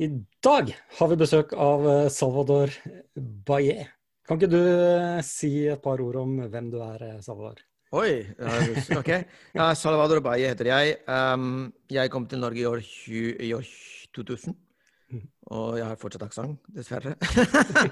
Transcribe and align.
I 0.00 0.06
dag 0.40 0.70
har 0.96 1.08
vi 1.10 1.16
besøk 1.20 1.50
av 1.60 1.82
eh, 1.84 2.06
Salvador 2.08 2.70
Baye. 3.44 3.82
Kan 4.24 4.38
ikke 4.38 4.48
du 4.48 4.62
eh, 4.62 5.18
si 5.26 5.66
et 5.68 5.82
par 5.84 6.00
ord 6.00 6.16
om 6.22 6.38
hvem 6.48 6.70
du 6.72 6.78
er, 6.80 7.04
eh, 7.04 7.18
Salvador? 7.20 7.60
Oi, 8.00 8.22
ok. 8.96 9.10
Ja, 9.58 9.66
Salvador 9.76 10.22
Baye 10.24 10.54
heter 10.54 10.70
jeg. 10.70 10.96
Um, 11.04 11.68
jeg 11.92 12.08
kom 12.14 12.24
til 12.30 12.40
Norge 12.40 12.62
i 12.62 12.66
år, 12.70 12.80
20, 12.80 13.36
i 13.44 13.52
år 13.58 13.68
2000. 14.16 14.56
Mm. 15.10 15.28
Og 15.58 15.76
jeg 15.82 15.88
har 15.90 16.00
fortsatt 16.00 16.24
aksent, 16.30 16.56
dessverre. 16.72 17.16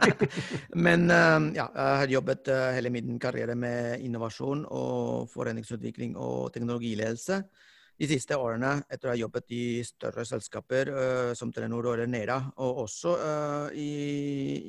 Men 0.88 1.10
um, 1.12 1.52
ja, 1.58 1.68
jeg 1.68 2.02
har 2.06 2.14
jobbet 2.16 2.54
hele 2.78 2.94
min 2.94 3.20
karriere 3.20 3.58
med 3.58 4.00
innovasjon 4.06 4.64
og 4.64 5.28
foreningsutvikling 5.34 6.16
og 6.16 6.54
teknologiledelse 6.56 7.42
de 7.98 8.06
siste 8.06 8.36
årene, 8.38 8.76
etter 8.86 9.08
å 9.08 9.12
ha 9.12 9.18
jobbet 9.18 9.54
i 9.54 9.62
større 9.86 10.22
selskaper 10.26 10.90
uh, 10.94 11.30
som 11.38 11.50
Telenor 11.54 11.90
og 11.90 11.96
Renera, 11.98 12.38
og 12.62 12.84
også 12.84 13.14
uh, 13.18 13.74
i, 13.74 13.88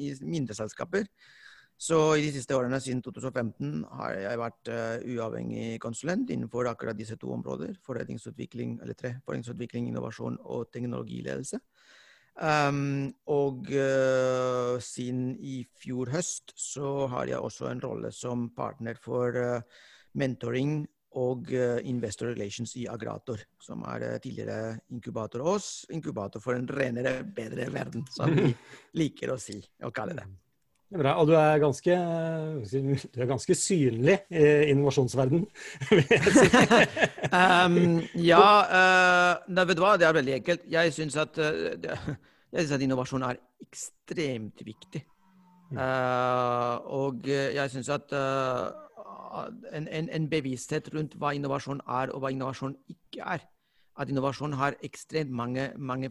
i, 0.08 0.14
mindre 0.26 0.58
selskaper. 0.58 1.06
Så 1.80 2.00
i 2.18 2.26
de 2.26 2.34
siste 2.36 2.58
årene, 2.58 2.82
siden 2.84 3.04
2015, 3.06 3.86
har 4.00 4.18
jeg 4.18 4.42
vært 4.42 4.74
uh, 4.74 5.06
uavhengig 5.14 5.78
konsulent 5.84 6.34
innenfor 6.34 6.72
akkurat 6.72 6.98
disse 6.98 7.20
to 7.22 7.30
områder. 7.38 7.78
Forretningsutvikling, 7.86 8.80
eller 8.82 8.98
tre. 8.98 9.16
Forretningsutvikling, 9.24 9.92
innovasjon 9.92 10.42
og 10.50 10.74
teknologiledelse. 10.74 11.62
Um, 12.40 13.10
og 13.28 13.68
siden 14.86 15.34
i 15.44 15.58
fjor 15.82 16.08
høst 16.14 16.54
så 16.56 17.10
har 17.12 17.28
jeg 17.28 17.44
også 17.44 17.68
en 17.68 17.82
rolle 17.84 18.14
som 18.16 18.46
partner 18.56 18.96
for 19.02 19.36
mentoring 20.16 20.86
og 21.18 21.50
eh, 21.54 21.80
Investor 21.90 22.30
Relations 22.36 22.76
i 22.78 22.86
Agrator, 22.90 23.42
som 23.62 23.82
er 23.90 24.06
eh, 24.06 24.20
tidligere 24.22 24.76
inkubator 24.94 25.42
oss. 25.56 25.88
Inkubator 25.96 26.42
for 26.44 26.58
en 26.58 26.68
renere, 26.70 27.24
bedre 27.24 27.70
verden, 27.74 28.06
som 28.14 28.34
vi 28.36 28.52
liker 29.02 29.34
å 29.34 29.40
si 29.42 29.58
og 29.82 29.94
kalle 29.96 30.18
det. 30.20 30.28
Det 30.90 30.98
er 30.98 31.04
bra. 31.04 31.16
Og 31.22 31.30
du 31.30 31.36
er 31.38 31.62
ganske, 31.62 31.96
du 33.14 33.20
er 33.22 33.30
ganske 33.30 33.56
synlig 33.58 34.16
i 34.34 34.46
innovasjonsverden, 34.72 35.44
um, 37.42 37.78
ja, 38.32 38.48
uh, 39.46 39.62
vet 39.62 39.78
du 39.78 39.84
hva, 39.86 39.96
det 40.02 40.10
er 40.10 40.18
veldig 40.18 40.36
enkelt. 40.40 40.66
Jeg 40.70 40.94
syns 40.96 41.18
at, 41.22 41.38
at, 41.38 42.76
innovasjon 42.82 43.26
er 43.30 43.42
ekstremt 43.66 44.66
viktig. 44.66 45.06
Uh, 45.70 46.82
og 46.98 47.28
jeg 47.30 47.70
syns 47.70 47.92
at 47.94 48.10
uh, 48.18 48.89
en, 49.72 49.88
en, 49.88 50.10
en, 50.10 50.28
bevissthet 50.32 50.90
rundt 50.94 51.16
hva 51.20 51.34
innovasjon 51.38 51.82
er, 51.86 52.14
og 52.14 52.24
hva 52.24 52.34
innovasjon 52.34 52.76
ikke 52.92 53.24
er. 53.38 53.46
At 54.00 54.10
innovasjon 54.10 54.56
har 54.56 54.78
ekstremt 54.86 55.32
mange, 55.36 55.72
mange 55.78 56.10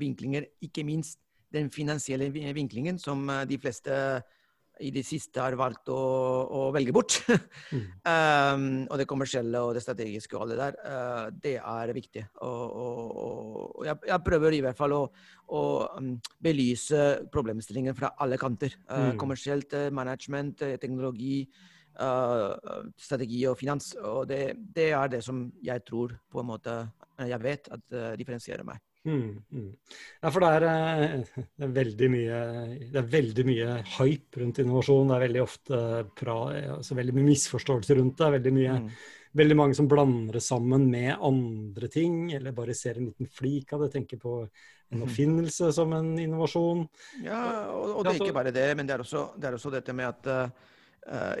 vinklinger, 0.00 0.48
ikke 0.66 0.84
minst 0.84 1.20
den 1.54 1.70
finansielle 1.70 2.30
vinklingen, 2.30 2.98
som 2.98 3.28
eh, 3.30 3.46
de 3.50 3.58
fleste 3.58 3.96
i 4.80 4.88
det 4.94 5.02
siste 5.04 5.42
har 5.42 5.52
valgt 5.60 5.90
å, 5.92 5.96
å 6.56 6.60
velge 6.72 6.92
bort. 6.96 7.18
mm. 7.74 7.82
um, 8.00 8.62
og 8.86 8.96
det 8.96 9.06
kommersielle 9.10 9.60
og 9.60 9.74
det 9.76 9.82
strategiske 9.84 10.36
og 10.38 10.46
alt 10.46 10.54
det 10.54 10.60
der, 10.60 10.78
uh, 10.80 11.26
det 11.44 11.52
er 11.60 11.92
viktig. 11.92 12.22
Og, 12.46 12.62
og, 12.84 13.10
og 13.82 13.84
jeg, 13.84 13.98
jeg, 14.08 14.24
prøver 14.24 14.56
i 14.56 14.62
hvert 14.64 14.78
fall 14.78 14.96
å, 14.96 15.02
å 15.52 15.64
um, 15.98 16.14
belyse 16.40 17.02
problemstillingen 17.34 17.98
fra 17.98 18.14
alle 18.24 18.40
kanter. 18.40 18.78
Uh, 18.86 19.10
mm. 19.10 19.20
Kommersielt 19.20 19.76
management, 19.92 20.64
teknologi, 20.80 21.42
uh, 22.00 22.84
strategi 22.98 23.44
og 23.50 23.58
finans. 23.60 23.92
Og 24.00 24.26
det, 24.30 24.42
det, 24.74 24.90
er 24.96 25.12
det 25.12 25.22
som 25.26 25.46
jeg 25.64 25.84
tror 25.86 26.16
på 26.30 26.42
en 26.42 26.50
måte 26.54 26.80
Jeg 27.20 27.42
vet 27.42 27.68
at 27.68 27.84
uh, 27.92 28.14
differensierer 28.18 28.64
meg. 28.66 28.80
Mm, 29.04 29.42
mm. 29.48 29.68
Ja, 30.20 30.28
for 30.28 30.44
det 30.44 30.48
er, 30.58 30.64
det 31.24 31.64
er, 31.64 31.70
veldig 31.72 32.08
mye 32.12 32.40
det 32.92 32.98
er 33.00 33.06
veldig 33.14 33.44
mye 33.48 33.76
hype 33.96 34.42
rundt 34.42 34.60
innovasjon. 34.60 35.08
Det 35.08 35.16
er 35.16 35.24
veldig 35.24 35.42
ofte 35.44 35.80
pra, 36.18 36.36
altså 36.76 36.98
veldig 36.98 37.16
mye 37.16 37.30
misforståelser 37.30 38.00
rundt 38.00 38.20
det. 38.20 38.30
Veldig, 38.36 38.52
mye, 38.56 38.74
mm. 38.82 38.90
veldig 39.40 39.56
mange 39.62 39.78
som 39.78 39.88
blander 39.88 40.36
det 40.36 40.44
sammen 40.44 40.84
med 40.92 41.14
andre 41.16 41.88
ting, 41.92 42.26
eller 42.36 42.56
bare 42.56 42.76
ser 42.76 43.00
en 43.00 43.08
liten 43.08 43.30
flik 43.40 43.72
av 43.72 43.86
det. 43.86 43.94
Tenker 43.96 44.20
på 44.20 44.42
en 44.90 45.06
oppfinnelse 45.06 45.70
som 45.72 45.92
en 45.96 46.12
innovasjon. 46.18 46.84
Ja, 47.24 47.70
og, 47.72 47.94
og 47.94 48.04
det 48.04 48.12
er 48.12 48.24
ikke 48.24 48.36
bare 48.40 48.52
det, 48.52 48.68
men 48.76 48.88
det 48.88 48.98
er 48.98 49.06
også, 49.06 49.30
det 49.38 49.48
er 49.48 49.56
også 49.56 49.72
dette 49.72 49.96
med 49.96 50.10
at 50.10 50.28
uh, 50.28 50.42
Uh, 50.50 50.79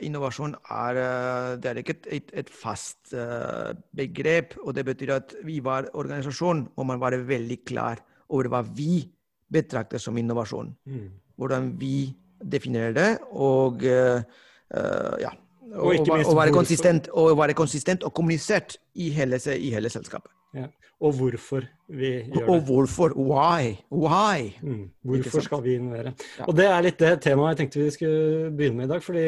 innovasjon 0.02 0.56
er, 0.74 0.98
uh, 0.98 1.50
det 1.60 1.70
er 1.70 1.80
ikke 1.82 1.96
et, 2.10 2.32
et, 2.42 2.50
fast 2.50 3.12
uh, 3.14 3.70
begrep. 3.96 4.56
og 4.64 4.74
Det 4.74 4.84
betyr 4.84 5.14
at 5.14 5.34
vi 5.46 5.60
var 5.64 5.90
organisasjon, 5.94 6.68
og 6.76 6.86
man 6.86 7.00
var 7.00 7.16
veldig 7.16 7.60
klar 7.64 8.02
over 8.28 8.50
hva 8.50 8.62
vi 8.66 9.04
betrakter 9.50 9.98
som 9.98 10.18
innovasjon. 10.18 10.74
Mm. 10.86 11.06
Hvordan 11.36 11.70
vi 11.80 12.10
definerer 12.40 12.92
det, 12.96 13.10
og 13.32 13.82
ja. 13.82 15.30
Og, 15.70 15.94
og, 16.00 16.08
og, 16.26 16.36
være 16.36 16.52
konsistent, 16.54 17.08
og 17.14 17.38
være 17.38 17.54
konsistent 17.54 18.02
og 18.06 18.14
kommunisert 18.14 18.76
i 18.94 19.10
hele, 19.14 19.38
i 19.56 19.70
hele 19.70 19.90
selskapet. 19.90 20.30
Ja. 20.54 20.66
Og 21.00 21.12
hvorfor 21.16 21.62
vi 21.88 22.06
gjør 22.06 22.34
det. 22.34 22.48
Og 22.48 22.60
hvorfor. 22.60 23.08
Why? 23.16 23.76
Why? 23.92 24.50
Mm. 24.62 24.90
Hvorfor 25.02 25.40
skal 25.40 25.62
vi 25.64 25.74
innovere? 25.74 26.12
Ja. 26.38 26.44
Og 26.44 26.56
det 26.56 26.66
er 26.66 26.80
litt 26.84 26.98
det 27.00 27.14
temaet 27.24 27.54
jeg 27.54 27.60
tenkte 27.62 27.80
vi 27.80 27.90
skulle 27.94 28.50
begynne 28.56 28.76
med 28.76 28.84
i 28.84 28.88
dag. 28.88 29.02
fordi 29.02 29.24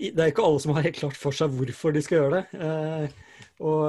det 0.00 0.22
er 0.22 0.30
ikke 0.30 0.46
alle 0.46 0.62
som 0.62 0.72
har 0.76 0.86
helt 0.86 1.00
klart 1.00 1.18
for 1.18 1.36
seg 1.36 1.52
hvorfor 1.52 1.94
de 1.94 2.02
skal 2.04 2.22
gjøre 2.22 2.40
det. 2.40 2.60
Uh, 2.60 3.06
og, 3.60 3.80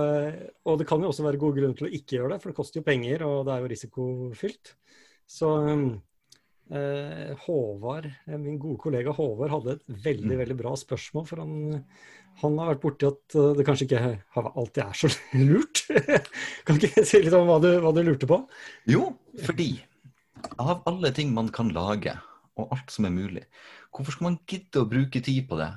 og, 0.68 0.74
det 0.82 0.88
kan 0.90 1.04
jo 1.04 1.12
også 1.12 1.24
være 1.24 1.40
gode 1.40 1.60
grunner 1.60 1.78
til 1.78 1.88
å 1.88 1.96
ikke 1.96 2.18
gjøre 2.18 2.34
det, 2.34 2.40
for 2.44 2.52
det 2.52 2.58
koster 2.58 2.82
jo 2.82 2.88
penger, 2.88 3.24
og 3.28 3.46
det 3.48 3.54
er 3.54 3.62
jo 3.62 3.70
risikofylt. 3.72 4.74
Så 5.32 5.52
uh, 5.52 7.32
Håvard, 7.46 8.10
min 8.34 8.60
gode 8.60 8.80
kollega 8.84 9.14
Håvard 9.16 9.56
hadde 9.56 9.78
et 9.78 10.04
veldig, 10.10 10.42
veldig 10.44 10.58
bra 10.60 10.76
spørsmål. 10.80 11.30
for 11.30 11.44
han 11.44 11.54
han 12.40 12.58
har 12.62 12.72
vært 12.72 12.84
borti 12.84 13.08
at 13.10 13.38
eh, 13.38 13.54
det 13.58 13.66
kanskje 13.68 13.88
ikke 13.88 14.42
alltid 14.42 14.82
er 14.86 14.98
så 14.98 15.12
lurt. 15.50 15.84
kan 16.68 16.80
ikke 16.80 17.06
si 17.08 17.24
litt 17.24 17.38
om 17.38 17.50
hva 17.50 17.60
du, 17.64 17.72
hva 17.84 17.94
du, 17.96 18.04
lurte 18.08 18.30
på? 18.30 18.40
Jo, 18.90 19.12
fordi 19.46 19.74
av 20.58 20.82
alle 20.90 21.12
ting 21.16 21.34
man 21.36 21.52
kan 21.54 21.70
lage, 21.76 22.16
og 22.60 22.74
alt 22.76 22.92
som 22.92 23.08
er 23.08 23.16
mulig, 23.16 23.46
hvorfor 23.92 24.16
skal 24.16 24.28
man 24.30 24.42
gidde 24.50 24.82
å 24.82 24.90
bruke 24.90 25.22
tid 25.24 25.48
på 25.50 25.60
det 25.60 25.72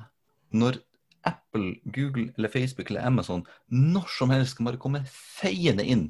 når 0.55 0.81
Apple, 1.25 1.77
Google 1.85 2.33
eller 2.37 2.53
Facebook 2.53 2.91
eller 2.91 3.07
Amazon 3.07 3.45
når 3.73 4.09
som 4.13 4.33
helst 4.35 4.57
skal 4.57 4.69
bare 4.69 4.81
komme 4.83 5.05
feiende 5.09 5.87
inn 5.87 6.09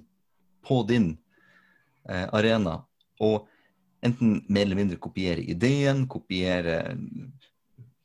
på 0.64 0.80
din 0.88 1.12
eh, 2.08 2.26
arena 2.32 2.80
og 3.22 3.44
enten 4.04 4.40
mer 4.48 4.66
eller 4.66 4.80
mindre 4.80 5.00
kopiere 5.00 5.44
ideen, 5.44 6.04
kopiere 6.10 6.96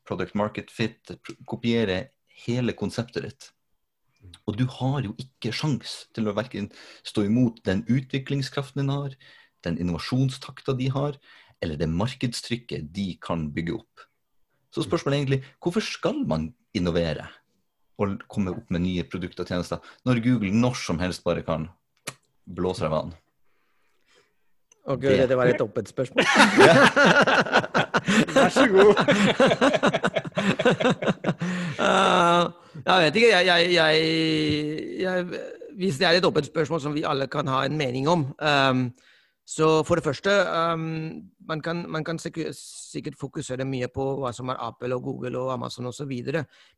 product 0.07 0.35
market 0.37 0.71
fit, 0.71 1.11
kopiere 1.49 2.09
hele 2.45 2.73
konseptet 2.77 3.25
ditt. 3.25 3.49
Og 4.47 4.57
du 4.59 4.65
har 4.79 5.03
jo 5.05 5.13
ikke 5.21 5.53
sjans 5.55 6.05
til 6.15 6.27
å 6.27 6.35
verken 6.37 6.69
stå 7.07 7.25
imot 7.27 7.61
den 7.67 7.83
utviklingskraften 7.87 8.81
din 8.83 8.93
har, 8.93 9.13
den 9.65 9.77
innovasjonstakta 9.79 10.75
de 10.79 10.89
har, 10.95 11.19
eller 11.61 11.77
det 11.79 11.89
markedstrykket 11.91 12.89
de 12.95 13.13
kan 13.21 13.53
bygge 13.53 13.73
opp. 13.79 14.05
Så 14.73 14.83
spørsmålet 14.85 15.15
er 15.15 15.19
egentlig 15.23 15.43
hvorfor 15.63 15.81
skal 15.83 16.17
man 16.27 16.53
innovere 16.77 17.27
og 17.99 18.21
komme 18.31 18.51
opp 18.53 18.69
med 18.71 18.85
nye 18.85 19.03
produkter 19.03 19.43
og 19.43 19.49
tjenester, 19.51 19.77
når 20.07 20.21
Google 20.23 20.53
når 20.55 20.75
som 20.79 20.99
helst 21.01 21.23
bare 21.25 21.43
kan 21.43 21.67
blåse 22.47 22.85
av 22.87 22.91
vann? 22.95 23.11
Å 24.89 24.95
gud, 24.97 25.27
det 25.29 25.37
var 25.37 25.45
et 25.51 25.61
åpent 25.61 25.89
spørsmål. 25.91 26.25
Vær 28.33 28.49
så 28.55 28.63
god. 28.71 28.93
uh, 31.77 32.43
jeg 32.79 32.97
vet 33.03 33.15
ikke. 33.19 33.29
Jeg, 33.29 33.43
jeg, 33.75 33.93
jeg, 35.03 35.15
hvis 35.77 35.99
det 35.99 36.07
er 36.07 36.13
et 36.17 36.25
åpent 36.25 36.49
spørsmål 36.49 36.79
som 36.81 36.95
vi 36.95 37.05
alle 37.05 37.27
kan 37.29 37.45
ha 37.51 37.59
en 37.67 37.77
mening 37.77 38.09
om 38.09 38.21
um, 38.33 38.79
Så 39.49 39.67
for 39.83 39.97
det 39.97 40.03
første, 40.05 40.29
um, 40.73 41.23
man, 41.47 41.61
kan, 41.61 41.85
man 41.89 42.03
kan 42.05 42.19
sikkert 42.19 43.17
fokusere 43.17 43.65
mye 43.65 43.87
på 43.89 44.03
hva 44.21 44.29
som 44.35 44.51
er 44.53 44.59
Apple 44.61 44.93
og 44.95 45.07
Google 45.07 45.39
og 45.39 45.53
Amazon 45.55 45.89
osv. 45.89 46.11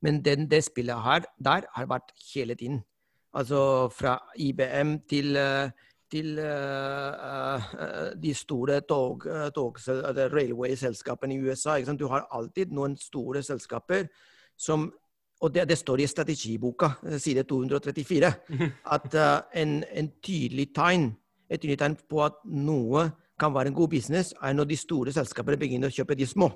Men 0.01 0.21
den, 0.23 0.47
det 0.51 0.63
spillet 0.63 1.03
her, 1.03 1.27
der 1.43 1.67
har 1.75 1.89
vært 1.91 2.13
hele 2.33 2.55
tiden. 2.55 2.79
Altså 3.33 3.89
fra 3.91 4.17
IBM 4.35 4.99
til 5.09 5.35
uh, 5.35 5.71
til 6.11 6.39
uh, 6.39 7.55
uh, 7.55 8.21
de 8.23 8.33
store 8.35 8.81
tog, 8.81 9.23
tog 9.55 9.77
railway-selskapene 10.33 11.35
i 11.35 11.39
USA. 11.39 11.77
Du 11.95 12.07
har 12.07 12.27
alltid 12.31 12.71
noen 12.71 12.97
store 12.97 13.43
selskaper 13.43 14.07
som 14.57 14.91
Og 15.41 15.49
det, 15.53 15.63
det 15.69 15.77
står 15.77 15.99
i 15.99 16.05
strategiboka, 16.07 16.87
side 17.17 17.43
234, 17.49 18.33
at 18.95 19.15
uh, 19.15 19.61
en, 19.61 19.83
en, 19.83 20.09
tydelig 20.21 20.67
tegn 20.75 21.07
et 21.51 21.65
unitegn 21.67 21.97
på 22.09 22.23
at 22.25 22.37
noe 22.47 23.09
kan 23.41 23.53
være 23.53 23.71
en 23.71 23.77
god 23.77 23.91
business, 23.91 24.33
er 24.41 24.53
når 24.55 24.69
de 24.69 24.77
store 24.79 25.13
selskapene 25.15 25.59
begynner 25.59 25.91
å 25.91 25.95
kjøpe 25.95 26.15
de 26.15 26.27
små. 26.29 26.51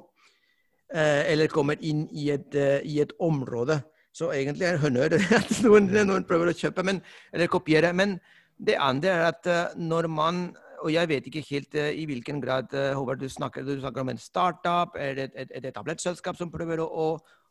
eller 0.95 1.47
kommer 1.49 1.75
inn 1.81 2.05
i 2.13 2.29
et, 2.29 2.55
i 2.85 2.99
et 3.01 3.11
område. 3.19 3.79
Så 4.13 4.29
egentlig 4.31 4.67
er 4.67 4.77
det 4.77 4.83
honnør 4.83 5.15
at 5.39 5.49
noen, 5.65 5.89
noen, 5.89 6.23
prøver 6.23 6.51
å 6.51 6.55
kjøpe 6.55 6.83
men, 6.85 7.01
eller 7.33 7.49
kopiere. 7.51 7.91
Men 7.93 8.19
det 8.57 8.77
andre 8.79 9.09
er 9.09 9.25
at 9.33 9.49
når 9.75 10.07
man 10.07 10.45
og 10.85 10.91
jeg 10.93 11.09
vet 11.09 11.27
ikke 11.29 11.43
helt 11.49 11.77
uh, 11.79 11.89
i 11.89 12.05
hvilken 12.05 12.41
grad 12.41 12.73
uh, 12.73 12.93
Håvard, 12.97 13.19
du 13.19 13.29
snakker, 13.29 13.65
du 13.65 13.79
snakker 13.79 14.03
om 14.03 14.11
en 14.13 14.21
startup, 14.21 14.97
er 14.99 15.15
det 15.17 15.29
et, 15.33 15.51
et 15.57 15.69
etablert 15.71 16.01
selskap 16.01 16.37
som 16.37 16.51
prøver 16.53 16.81
å, 16.83 16.87
å, 16.87 17.07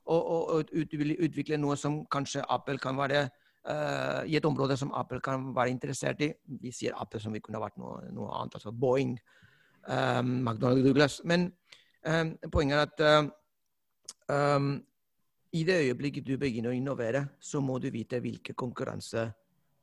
å, 0.07 0.39
å 0.57 0.61
utvikle 0.63 1.59
noe 1.61 1.77
som 1.81 2.03
kanskje 2.13 2.45
Apple 2.49 2.79
kan 2.83 2.99
være 2.99 3.27
i 3.65 4.37
et 4.37 4.45
område 4.45 4.77
som 4.77 4.91
Apple 4.93 5.23
kan 5.25 5.47
være 5.57 5.73
interessert 5.73 6.21
i. 6.21 6.27
Vi 6.61 6.73
sier 6.75 6.97
Apple 7.01 7.21
som 7.21 7.33
vi 7.33 7.41
kunne 7.41 7.63
vært 7.63 7.79
noe, 7.81 8.03
noe 8.13 8.29
annet, 8.37 8.59
altså 8.59 8.73
Boeing, 8.73 9.15
um, 9.89 10.35
McDonald's 10.45 10.85
Douglas. 10.85 11.21
Men 11.25 11.47
um, 12.05 12.35
poenget 12.53 12.77
er 12.77 12.91
at 12.91 13.31
um, 14.59 14.75
i 15.55 15.63
det 15.65 15.79
øyeblikket 15.87 16.27
du 16.27 16.35
begynner 16.39 16.73
å 16.73 16.77
innovere, 16.77 17.25
så 17.39 17.61
må 17.63 17.79
du 17.79 17.89
vite 17.95 18.19
hvilke 18.21 18.57
konkurranse, 18.59 19.29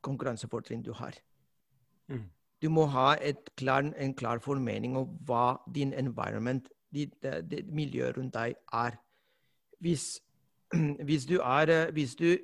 konkurransefortrinn 0.04 0.82
du 0.84 0.92
har. 0.98 1.16
Mm. 2.12 2.26
Du 2.62 2.68
må 2.70 2.84
ha 2.92 3.14
klar, 3.58 3.88
en 3.96 4.14
klar 4.14 4.42
formening 4.44 4.96
om 5.00 5.16
hva 5.26 5.56
din 5.74 5.94
environment, 5.96 6.68
ditt, 6.92 7.16
det 7.22 7.64
miljøet 7.72 8.18
rundt 8.18 8.36
deg, 8.36 8.58
er. 8.72 8.98
Hvis, 9.80 10.20
hvis, 11.08 11.26
du 11.26 11.38
er, 11.40 11.90
hvis 11.96 12.14
du 12.20 12.36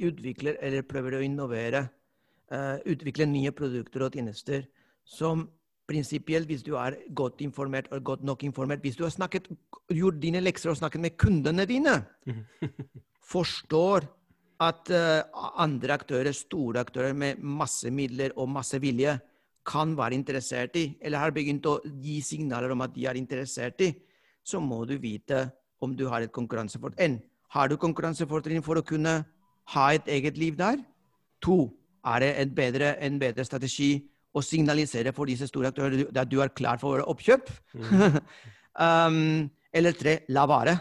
utvikler 0.00 0.58
eller 0.62 0.86
prøver 0.86 1.18
å 1.18 1.22
innovere, 1.24 1.86
uh, 2.52 2.76
utvikle 2.88 3.28
nye 3.28 3.52
produkter 3.54 4.06
og 4.06 4.16
tjenester 4.16 4.66
som 5.08 5.46
prinsipielt, 5.88 6.48
hvis 6.50 6.64
du 6.66 6.74
er 6.76 6.98
godt 7.16 7.40
informert 7.40 7.88
og 7.92 8.04
godt 8.04 8.24
nok 8.26 8.44
informert, 8.44 8.82
hvis 8.84 8.98
du 8.98 9.06
har 9.06 9.14
snakket, 9.14 9.48
gjort 9.88 10.20
dine 10.20 10.42
lekser 10.42 10.74
og 10.74 10.76
snakket 10.80 11.00
med 11.00 11.16
kundene 11.20 11.64
dine, 11.68 11.96
forstår 13.32 14.04
at 14.60 14.90
uh, 14.92 15.48
andre 15.62 15.96
aktører, 15.96 16.34
store 16.36 16.82
aktører 16.84 17.16
med 17.16 17.40
masse 17.40 17.90
midler 17.94 18.34
og 18.36 18.50
masse 18.52 18.80
vilje, 18.82 19.16
kan 19.68 19.92
være 19.96 20.16
interessert 20.16 20.76
i, 20.80 20.86
eller 21.04 21.20
har 21.20 21.32
begynt 21.36 21.66
å 21.68 21.78
gi 22.00 22.18
signaler 22.24 22.72
om 22.72 22.84
at 22.84 22.94
de 22.94 23.04
er 23.08 23.18
interessert 23.20 23.82
i, 23.84 23.90
så 24.40 24.60
må 24.64 24.84
du 24.88 24.94
vite 25.00 25.44
om 25.84 25.92
du 25.96 26.06
har 26.08 26.24
et 26.24 26.32
konkurransefortrinn. 26.32 27.18
Har 27.52 27.68
du 27.68 27.76
konkurransefortrinn 27.80 28.64
for 28.64 28.80
å 28.80 28.86
kunne 28.86 29.20
ha 29.74 29.88
et 29.96 30.08
eget 30.08 30.38
liv 30.40 30.56
der? 30.58 30.80
To, 31.44 31.68
er 32.06 32.24
det 32.24 32.30
en 32.42 32.54
bedre, 32.54 32.94
en 33.04 33.18
bedre 33.20 33.44
strategi 33.46 33.92
å 34.34 34.42
signalisere 34.44 35.12
for 35.16 35.28
disse 35.28 35.48
store 35.48 35.72
aktørene 35.72 36.08
at 36.12 36.30
du 36.30 36.40
er 36.42 36.54
klar 36.56 36.80
for 36.80 37.04
oppkjøp? 37.04 37.50
Mm. 37.74 38.20
um, 38.86 39.18
eller 39.74 39.96
tre, 39.98 40.20
la 40.32 40.46
være. 40.48 40.76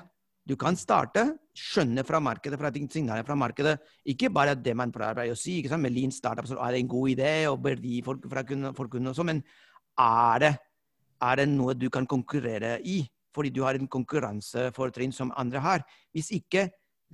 Du 0.47 0.55
kan 0.59 0.77
starte, 0.79 1.25
skjønne 1.57 2.05
fra 2.07 2.21
markedet, 2.23 2.59
fra 2.59 2.71
signaler 2.71 3.25
fra 3.27 3.35
markedet, 3.35 3.75
ikke 4.07 4.29
bare 4.31 4.55
det 4.55 4.75
man 4.77 4.93
prøver 4.95 5.33
å 5.33 5.35
si, 5.35 5.57
ikke 5.59 5.73
sant? 5.73 5.83
med 5.83 5.91
Lean 5.91 6.13
Startup 6.13 6.47
så 6.47 6.55
er 6.63 6.75
det 6.75 6.83
en 6.83 6.91
god 6.93 7.09
idé 7.11 7.31
og 7.49 7.59
verdi 7.65 7.99
for, 8.05 8.21
for, 8.23 8.71
for 8.77 8.87
kunden 8.87 9.11
også, 9.11 9.25
men 9.27 9.41
er 9.99 10.39
det, 10.45 10.53
er 11.27 11.41
det 11.41 11.47
noe 11.51 11.75
du 11.75 11.89
kan 11.89 12.07
konkurrere 12.07 12.77
i? 12.85 13.01
Fordi 13.35 13.51
du 13.53 13.61
har 13.65 13.75
en 13.75 13.89
konkurransefortrinn 13.91 15.11
som 15.13 15.33
andre 15.37 15.59
har. 15.61 15.83
Hvis 16.15 16.31
ikke, 16.33 16.69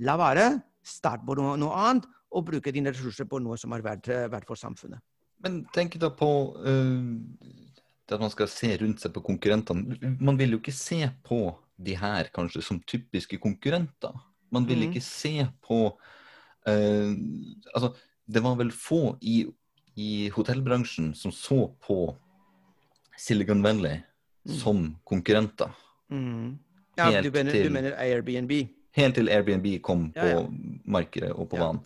la 0.05 0.13
være. 0.19 0.45
Start 0.83 1.23
på 1.25 1.35
noe, 1.39 1.55
noe 1.59 1.79
annet, 1.79 2.07
og 2.33 2.47
bruke 2.47 2.73
dine 2.73 2.91
ressurser 2.91 3.27
på 3.29 3.39
noe 3.43 3.57
som 3.61 3.73
er 3.75 3.83
verdt, 3.85 4.09
verdt 4.31 4.49
for 4.49 4.59
samfunnet. 4.59 5.01
Men 5.43 5.63
tenk 5.75 5.97
da 6.01 6.09
på 6.15 6.29
uh, 6.55 8.13
at 8.13 8.21
man 8.21 8.31
skal 8.33 8.49
se 8.51 8.71
rundt 8.81 9.03
seg 9.03 9.13
på 9.15 9.23
konkurrentene. 9.25 9.97
Man 10.21 10.37
vil 10.39 10.55
jo 10.55 10.61
ikke 10.61 10.75
se 10.75 11.01
på 11.25 11.45
de 11.83 11.95
her 11.97 12.29
kanskje 12.35 12.63
som 12.65 12.81
typiske 12.87 13.39
konkurrenter. 13.41 14.15
Man 14.53 14.67
vil 14.69 14.83
mm. 14.83 14.89
ikke 14.89 15.03
se 15.03 15.47
på 15.65 15.79
uh, 15.93 17.13
Altså, 17.73 17.93
det 18.25 18.43
var 18.43 18.57
vel 18.59 18.71
få 18.71 19.17
i, 19.21 19.43
i, 19.99 20.29
hotellbransjen 20.31 21.11
som 21.17 21.33
så 21.35 21.65
på 21.83 22.05
Silicon 23.19 23.63
Valley 23.65 23.99
mm. 23.99 24.53
som 24.61 24.85
konkurrenter. 25.03 25.73
Mm. 26.09 26.59
Ja, 26.97 27.09
du 27.21 27.31
mener, 27.33 27.51
til, 27.51 27.67
du 27.67 27.73
mener, 27.73 27.97
Airbnb? 27.99 28.53
Helt 28.93 29.17
til 29.17 29.31
Airbnb 29.33 29.65
kom 29.81 30.07
på 30.13 30.27
ja, 30.27 30.37
ja. 30.37 30.45
markedet 30.85 31.31
og 31.33 31.49
på 31.49 31.57
ja. 31.57 31.65
banen. 31.65 31.81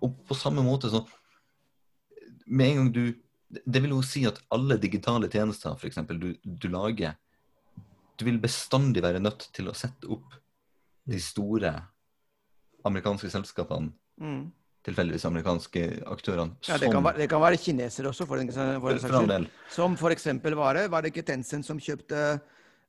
Og 0.00 0.14
på 0.28 0.36
samme 0.36 0.64
måte 0.66 0.90
så 0.92 1.06
Med 2.46 2.68
en 2.68 2.76
gang 2.76 2.92
du 2.92 3.04
Det 3.50 3.82
vil 3.82 3.94
jo 3.94 4.02
si 4.02 4.24
at 4.26 4.38
alle 4.52 4.76
digitale 4.78 5.28
tjenester 5.30 5.74
f.eks. 5.74 5.98
Du, 6.10 6.34
du 6.44 6.68
lager 6.68 7.16
du 8.20 8.26
vil 8.28 8.38
bestandig 8.40 9.00
være 9.02 9.20
nødt 9.22 9.48
til 9.56 9.70
å 9.70 9.76
sette 9.76 10.08
opp 10.12 10.34
de 11.08 11.16
mm. 11.16 11.24
store 11.24 11.72
amerikanske 12.84 13.30
selskapene. 13.32 13.94
Mm. 14.20 14.50
Tilfeldigvis 14.84 15.24
amerikanske 15.28 15.84
aktørene. 16.08 16.56
Ja, 16.68 16.76
det, 16.80 16.90
kan 16.92 17.04
være, 17.04 17.20
det 17.20 17.28
kan 17.32 17.42
være 17.42 17.60
kinesere 17.60 18.12
også, 18.12 18.26
for 18.28 18.40
en, 18.40 18.52
for 18.52 18.92
en 18.92 19.00
saks 19.00 19.16
skyld. 19.16 19.48
Som 19.72 19.96
for 20.00 20.12
eksempel 20.12 20.56
var 20.56 20.76
det, 20.76 20.86
var 20.92 21.04
det 21.04 21.12
ikke 21.14 21.24
Tencent 21.32 21.68
som 21.68 21.80
kjøpte 21.80 22.22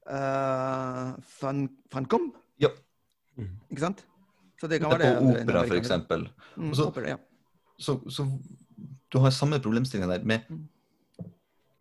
uh, 0.08 1.16
Funcom? 1.32 2.32
Ja. 2.64 2.72
Mm. 3.42 3.54
Ikke 3.74 3.84
sant? 3.84 4.04
Så 4.62 4.70
det 4.70 4.82
kan 4.82 4.94
være 4.94 5.10
det. 5.10 5.42
Opera, 5.42 5.64
eksempel. 5.78 6.28
Mm, 6.56 6.74
så, 6.78 6.88
opera, 6.92 7.16
ja. 7.16 7.18
så, 7.82 7.98
så, 8.14 8.28
du 9.10 9.18
har 9.24 9.34
samme 9.34 9.60
problemstilling 9.60 10.10
der 10.10 10.24
med 10.28 10.46
mm. 10.50 10.68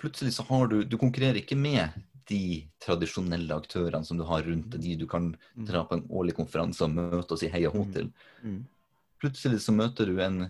Plutselig 0.01 0.33
så 0.33 0.47
har 0.49 0.71
du 0.71 0.79
Du 0.89 0.97
konkurrerer 0.97 1.43
ikke 1.43 1.59
med 1.61 1.93
de 2.31 2.65
tradisjonelle 2.81 3.53
aktørene 3.53 4.07
som 4.07 4.17
du 4.17 4.25
har 4.25 4.45
rundt 4.47 4.71
deg, 4.73 4.85
de 4.85 4.95
du 5.03 5.07
kan 5.11 5.33
mm. 5.35 5.65
dra 5.69 5.83
på 5.85 5.99
en 5.99 6.07
årlig 6.09 6.37
konferanse 6.39 6.87
og 6.87 6.95
møte 6.95 7.35
og 7.35 7.41
si 7.41 7.51
hei 7.53 7.65
og 7.69 7.75
hå 7.75 7.83
til. 7.97 8.11
Plutselig 9.21 9.61
så 9.65 9.75
møter 9.75 10.09
du 10.09 10.21
en 10.23 10.45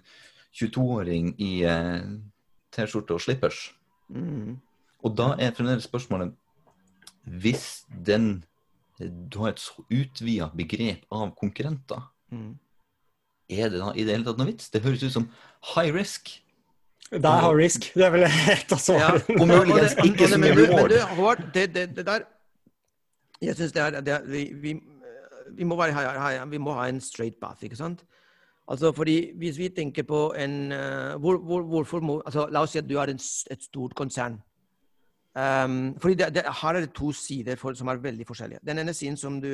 22-åring 0.55 1.33
i 1.41 1.51
eh, 1.67 2.05
T-skjorte 2.77 3.17
og 3.17 3.25
slippers. 3.25 3.71
Og 5.01 5.17
da 5.17 5.33
er 5.39 5.55
fremdeles 5.57 5.87
spørsmålet 5.89 6.35
Hvis 7.25 7.87
den 8.07 8.45
du 9.09 9.39
har 9.39 9.55
et 9.55 9.63
så 9.63 9.85
utvida 9.89 10.51
begrep 10.57 11.07
av 11.15 11.33
konkurrenter, 11.39 12.03
mm. 12.33 12.53
er 13.49 13.73
det 13.73 13.81
da 13.81 13.91
i 13.95 14.05
det 14.05 14.17
hele 14.17 14.29
tatt 14.29 14.41
noe 14.41 14.51
vits? 14.51 14.71
Det 14.73 14.83
høres 14.85 15.05
ut 15.07 15.15
som 15.15 15.29
high 15.75 15.95
risk. 15.95 16.33
Det 17.11 17.25
er 17.25 17.41
high 17.43 17.57
risk. 17.57 17.89
Det 17.95 18.07
er 18.07 18.13
vel 18.15 18.27
et 18.29 18.75
av 18.77 18.83
svarene. 18.83 19.25
Ja, 19.27 19.41
og 19.41 19.49
muligens 19.51 19.97
ikke 20.05 20.29
så 20.31 20.39
mye 20.39 20.55
reward. 20.55 20.93
Men 20.93 20.93
du, 20.93 21.15
Håvard, 21.17 21.43
det, 21.55 21.67
det, 21.75 21.89
det, 21.97 22.07
der 22.07 22.29
Jeg 23.43 23.57
syns 23.57 23.73
det 23.73 23.83
er, 23.83 24.01
det 24.05 24.15
er 24.15 24.29
vi, 24.29 24.45
vi, 24.55 24.77
vi, 25.57 25.65
må 25.65 25.77
være, 25.81 26.47
vi, 26.51 26.59
må 26.59 26.77
ha 26.77 26.87
en 26.89 27.01
straight 27.01 27.41
path, 27.41 27.65
ikke 27.65 27.81
sant? 27.81 28.05
Altså, 28.69 28.93
fordi 28.93 29.33
Hvis 29.39 29.59
vi 29.59 29.69
tenker 29.69 30.03
på 30.07 30.35
en 30.39 30.73
uh, 30.73 31.17
hvor, 31.19 31.39
hvor, 31.39 31.63
hvorfor 31.63 32.01
må, 32.01 32.23
altså, 32.27 32.47
La 32.53 32.63
oss 32.63 32.77
si 32.77 32.79
at 32.79 32.89
du 32.89 32.99
har 32.99 33.11
en, 33.11 33.19
et 33.51 33.63
stort 33.63 33.95
konsern. 33.95 34.39
Um, 35.31 35.95
fordi 36.03 36.17
det, 36.19 36.33
det, 36.35 36.43
Her 36.63 36.77
er 36.77 36.85
det 36.85 36.95
to 36.97 37.13
sider 37.15 37.57
for, 37.57 37.77
som 37.79 37.89
er 37.89 38.03
veldig 38.03 38.27
forskjellige. 38.27 38.65
Den 38.67 38.83
ene 38.83 38.95
siden 38.95 39.17
som 39.17 39.39
du, 39.43 39.53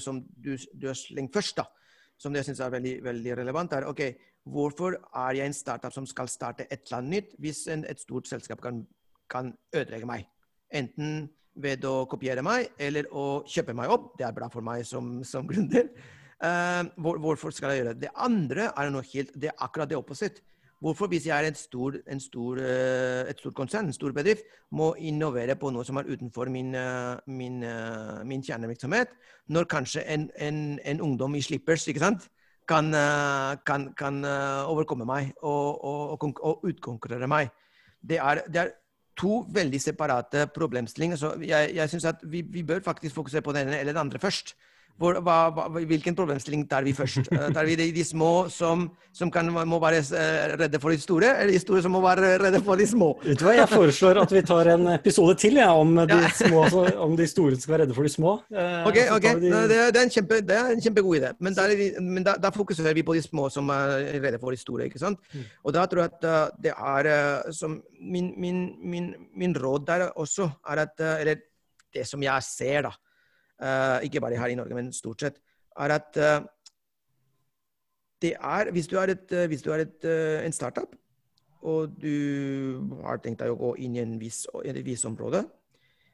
som 0.00 0.22
du, 0.22 0.54
du 0.72 0.86
har 0.88 0.96
slengt 0.96 1.34
først, 1.36 1.60
da, 1.60 1.66
som 2.18 2.34
jeg 2.34 2.46
syns 2.48 2.62
er 2.64 2.72
veldig, 2.72 2.94
veldig 3.04 3.36
relevant, 3.42 3.76
er 3.76 3.86
ok, 3.90 4.00
Hvorfor 4.48 4.96
er 5.16 5.36
jeg 5.36 5.50
en 5.50 5.56
startup 5.56 5.92
som 5.92 6.06
skal 6.08 6.28
starte 6.30 6.66
et 6.72 6.86
eller 6.86 6.98
annet 6.98 7.10
nytt, 7.10 7.34
hvis 7.42 7.66
en, 7.72 7.84
et 7.88 8.00
stort 8.00 8.28
selskap 8.28 8.62
kan, 8.64 8.84
kan, 9.30 9.52
ødelegge 9.74 10.08
meg? 10.08 10.28
Enten 10.72 11.28
ved 11.58 11.84
å 11.84 12.06
kopiere 12.08 12.44
meg 12.44 12.70
eller 12.78 13.08
å 13.12 13.42
kjøpe 13.48 13.74
meg 13.76 13.90
opp. 13.92 14.12
Det 14.18 14.24
er 14.28 14.36
bra 14.36 14.48
for 14.52 14.64
meg 14.64 14.86
som, 14.88 15.18
som 15.26 15.48
gründer. 15.48 15.90
Uh, 16.38 16.86
hvor, 17.02 17.18
hvorfor 17.18 17.52
skal 17.52 17.74
jeg 17.74 17.82
gjøre 17.82 17.96
det? 17.96 18.06
Det 18.06 18.14
andre 18.14 18.70
er 18.70 18.92
noe 18.94 19.04
helt, 19.12 19.34
det 19.34 19.50
er 19.50 19.64
akkurat 19.66 19.90
det 19.90 19.98
opposite. 19.98 20.44
Hvorfor, 20.80 21.10
hvis 21.10 21.26
jeg 21.26 21.46
er 21.46 21.54
stor, 21.58 21.96
stor, 22.22 22.60
uh, 22.62 23.28
et 23.30 23.38
stort 23.38 23.54
konsern, 23.54 23.86
en 23.86 23.96
stor 23.96 24.12
bedrift, 24.14 24.46
må 24.70 24.92
innovere 24.98 25.56
på 25.58 25.72
noe 25.74 25.84
som 25.84 25.98
er 25.98 26.10
utenfor 26.10 26.50
min, 26.54 26.74
uh, 26.74 27.18
min, 27.26 27.64
min 28.24 28.42
kjernevirksomhet, 28.46 29.14
når 29.48 29.70
kanskje 29.70 30.06
en, 30.06 30.30
en, 30.38 30.78
en, 30.84 31.00
ungdom 31.00 31.34
i 31.34 31.42
slippers 31.42 31.88
sant? 31.98 32.28
kan, 32.68 32.92
eh, 32.94 33.56
kan, 33.66 33.92
kan 33.96 34.24
eh, 34.24 34.68
overkomme 34.68 35.06
meg 35.08 35.32
og, 35.42 35.84
og, 35.84 36.28
og 36.44 36.68
utkonkurrere 36.68 37.28
meg. 37.30 37.50
Det 38.00 38.20
er, 38.20 38.44
det 38.48 38.62
er, 38.66 38.76
to 39.18 39.40
veldig 39.50 39.80
separate 39.82 40.44
problemstillinger. 40.54 41.18
Så 41.18 41.32
jeg, 41.42 41.72
jeg 41.74 41.90
syns 41.90 42.04
at 42.06 42.20
vi, 42.22 42.44
vi, 42.46 42.62
bør 42.62 42.84
faktisk 42.84 43.16
fokusere 43.16 43.42
på 43.42 43.50
den 43.50 43.66
ene 43.66 43.80
eller 43.80 43.96
den 43.96 44.04
andre 44.04 44.20
først. 44.22 44.52
Hvor, 44.98 45.20
hva, 45.22 45.68
hvilken 45.86 46.16
problemstilling 46.18 46.64
tar 46.66 46.82
vi 46.82 46.92
først? 46.96 47.28
Eh, 47.30 47.44
tar 47.54 47.66
vi 47.68 47.76
de, 47.78 47.86
de 47.94 48.02
små 48.02 48.48
som, 48.50 48.88
som 49.14 49.30
kan, 49.30 49.46
må 49.46 49.78
være 49.78 50.00
eh, 50.02 50.56
redde 50.58 50.80
for 50.82 50.90
de 50.90 50.98
store, 50.98 51.30
eller 51.38 51.54
de 51.54 51.60
store 51.62 51.84
som 51.84 51.94
må 51.94 52.00
være 52.02 52.32
redde 52.42 52.60
for 52.66 52.80
de 52.80 52.86
små? 52.90 53.12
Vet 53.22 53.38
du 53.38 53.46
hva, 53.46 53.54
Jeg 53.60 53.70
foreslår 53.70 54.20
at 54.24 54.34
vi 54.34 54.42
tar 54.48 54.72
en 54.74 54.90
episode 54.96 55.36
til 55.38 55.60
ja, 55.62 55.68
om, 55.70 55.94
de 56.10 56.18
små, 56.40 56.64
om 57.06 57.14
de 57.18 57.28
store 57.30 57.60
skal 57.60 57.76
være 57.76 57.86
redde 57.86 57.98
for 58.00 58.10
de 58.10 58.12
små. 58.16 58.34
Eh, 58.50 58.90
ok, 58.90 59.00
ok. 59.20 59.30
De... 59.44 59.54
Det, 59.70 59.80
er, 59.84 60.02
en 60.02 60.14
kjempe, 60.18 60.42
det 60.50 60.58
er 60.58 60.74
en 60.74 60.84
kjempegod 60.88 61.20
idé. 61.20 61.32
Men, 61.38 61.58
der, 61.60 61.78
men 62.02 62.26
da, 62.26 62.34
da, 62.42 62.54
fokuserer 62.58 62.98
vi 62.98 63.06
på 63.06 63.14
de 63.14 63.22
små 63.22 63.46
som 63.54 63.70
er 63.74 64.18
redde 64.18 64.42
for 64.42 64.50
de 64.54 64.58
store. 64.58 64.90
ikke 64.90 65.02
sant? 65.02 65.22
Mm. 65.30 65.48
Og 65.62 65.78
da 65.78 65.86
tror 65.86 66.08
jeg 66.08 66.16
at 66.18 66.54
det 66.66 66.74
er 66.74 67.52
som 67.54 67.78
min, 68.02 68.32
min, 68.34 68.64
min, 68.82 69.12
min 69.38 69.54
råd 69.54 69.86
der 69.86 70.08
også 70.10 70.50
er 70.66 70.88
at 70.88 71.10
Eller 71.20 71.44
det 71.94 72.02
som 72.06 72.22
jeg 72.22 72.42
ser, 72.42 72.88
da 72.90 72.98
ikke 73.58 74.20
bare 74.22 74.38
her 74.38 74.52
i 74.52 74.56
Norge, 74.58 74.74
men 74.76 74.92
stort 74.94 75.24
sett, 75.24 75.40
er 75.78 75.94
at 75.94 76.18
uh, 76.18 76.46
det 78.22 78.32
er 78.34 78.70
Hvis 78.74 78.88
du 78.90 78.96
er, 78.98 79.14
et, 79.14 79.34
hvis 79.46 79.62
du 79.62 79.70
er 79.70 79.84
et, 79.84 80.04
en 80.46 80.52
startup, 80.52 80.94
og 81.62 81.94
du 82.02 82.98
har 83.04 83.20
tenkt 83.22 83.42
deg 83.42 83.52
å 83.52 83.58
gå 83.58 83.74
inn 83.82 83.96
i 83.96 84.02
en 84.02 84.16
viss, 84.18 84.44
et 84.64 84.78
visst 84.86 85.06
område, 85.06 85.44